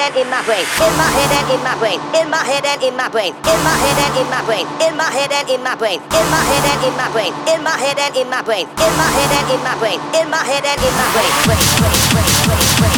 and 0.00 0.16
in 0.16 0.28
my 0.30 0.40
brain, 0.48 0.64
in 0.64 0.94
my 0.96 1.08
head 1.12 1.32
and 1.36 1.48
in 1.52 1.60
my 1.60 1.74
brain, 1.76 2.00
in 2.16 2.30
my 2.30 2.40
head 2.40 2.64
and 2.64 2.82
in 2.82 2.96
my 2.96 3.08
brain, 3.08 3.34
in 3.36 3.60
my 3.60 3.76
head 3.76 3.98
and 4.00 4.16
in 4.16 4.28
my 4.32 4.40
brain, 4.42 4.66
in 4.80 4.96
my 4.96 5.10
head 5.12 5.32
and 5.32 5.50
in 5.50 5.62
my 5.62 5.74
brain, 5.76 6.00
in 6.00 6.30
my 6.30 6.40
head 6.48 6.64
and 6.64 6.82
in 6.82 6.96
my 6.96 7.06
brain, 7.12 7.32
in 7.52 7.60
my 7.62 7.76
head 7.76 7.98
and 8.00 8.16
in 8.16 8.28
my 8.30 8.40
brain, 8.42 8.66
in 8.80 8.92
my 8.96 9.06
head 9.12 9.30
and 9.36 9.50
in 9.52 9.60
my 9.60 9.74
brain, 9.76 10.00
in 10.16 10.30
my 10.30 10.40
head 10.40 10.64
and 10.64 10.80
in 10.80 10.94
my 10.96 12.80
brain. 12.80 12.89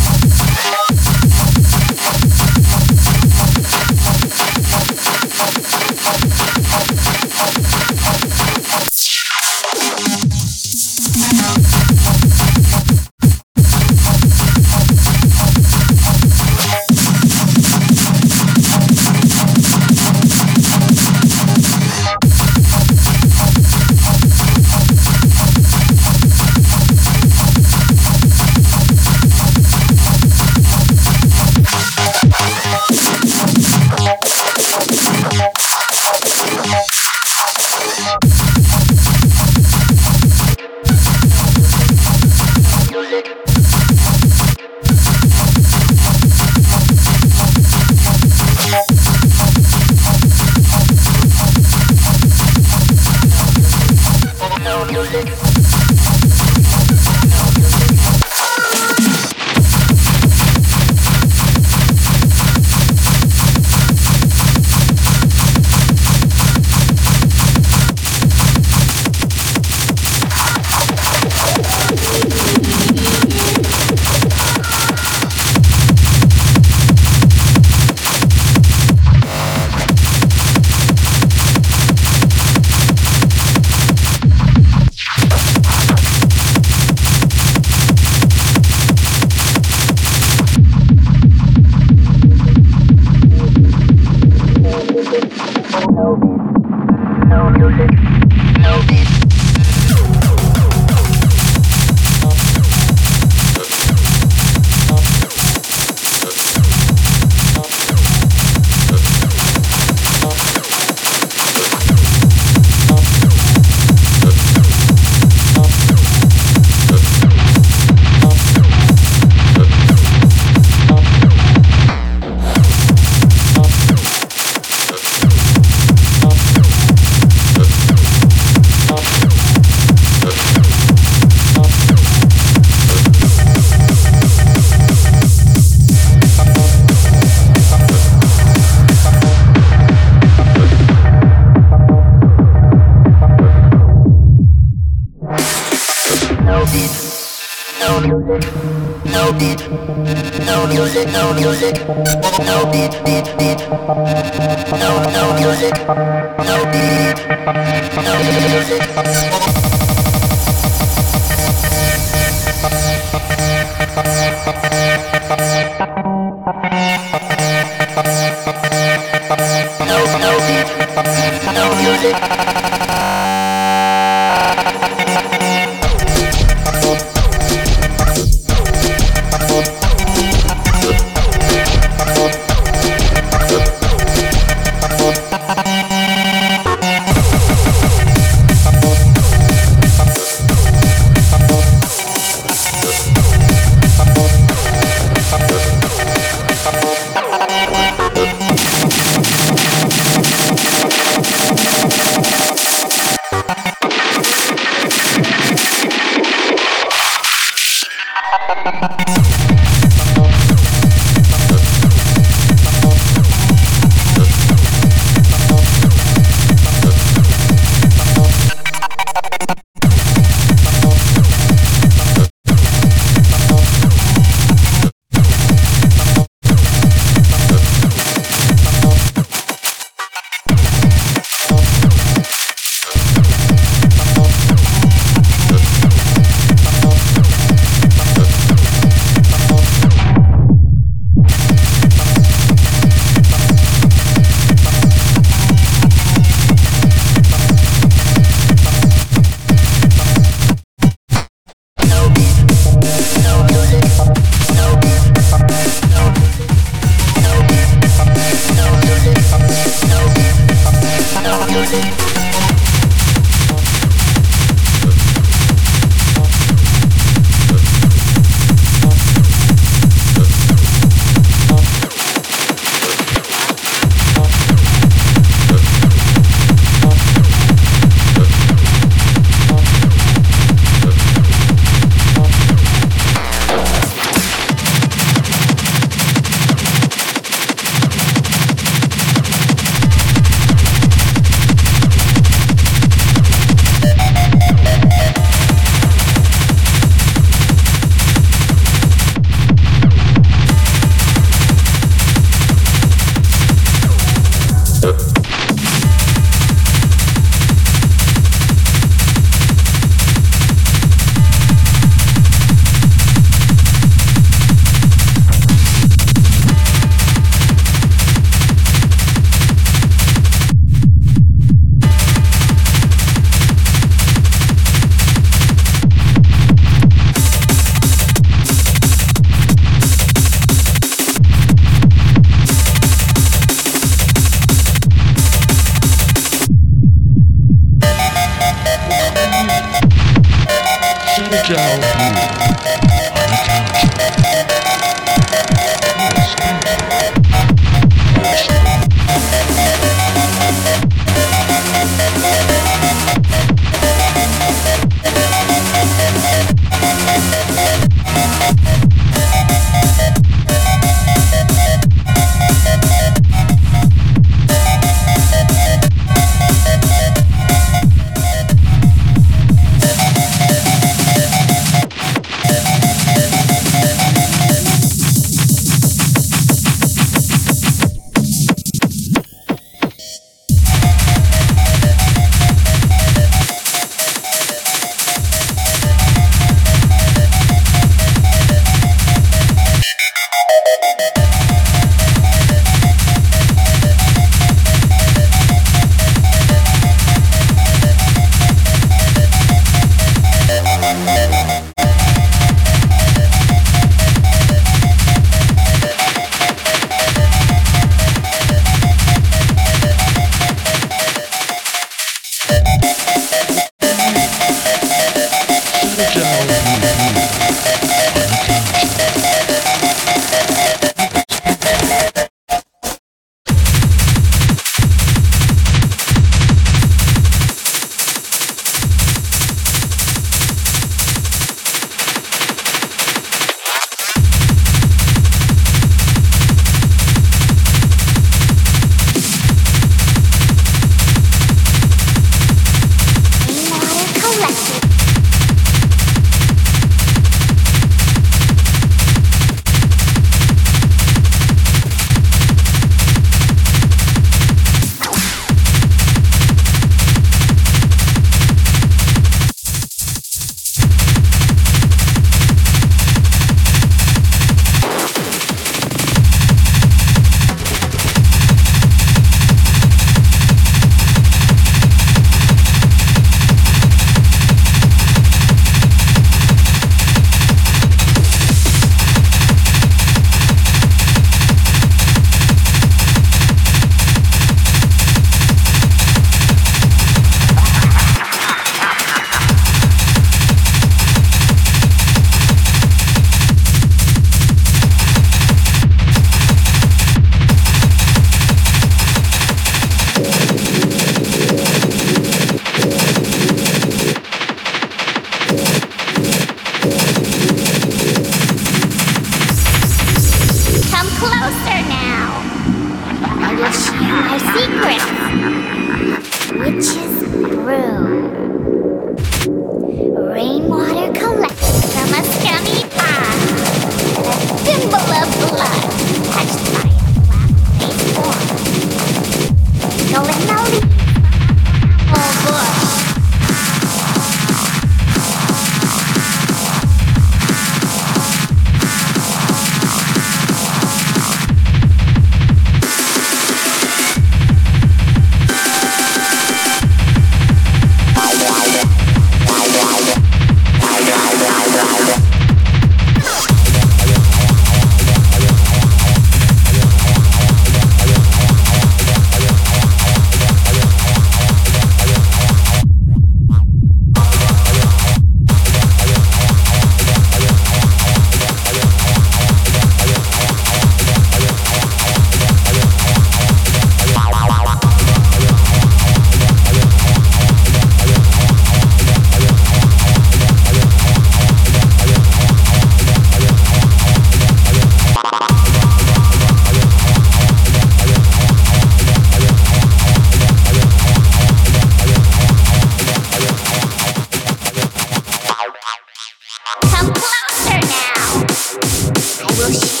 Closer 599.71 600.00